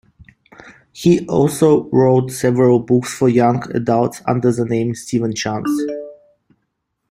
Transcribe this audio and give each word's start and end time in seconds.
He 0.93 1.27
also 1.27 1.83
wrote 1.91 2.31
several 2.31 2.79
books 2.79 3.13
for 3.15 3.29
young 3.29 3.69
adults 3.75 4.23
under 4.27 4.51
the 4.51 4.65
name 4.65 4.95
Stephen 4.95 5.35
Chance. 5.35 5.69